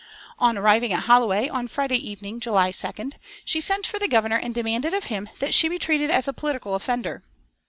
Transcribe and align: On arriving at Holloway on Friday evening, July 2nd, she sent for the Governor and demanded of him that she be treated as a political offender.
On 0.39 0.57
arriving 0.57 0.91
at 0.93 1.03
Holloway 1.03 1.47
on 1.47 1.67
Friday 1.67 1.97
evening, 2.09 2.39
July 2.39 2.71
2nd, 2.71 3.13
she 3.45 3.61
sent 3.61 3.85
for 3.85 3.99
the 3.99 4.07
Governor 4.07 4.37
and 4.37 4.51
demanded 4.51 4.95
of 4.95 5.03
him 5.13 5.29
that 5.37 5.53
she 5.53 5.67
be 5.69 5.77
treated 5.77 6.09
as 6.09 6.27
a 6.27 6.33
political 6.33 6.73
offender. 6.73 7.21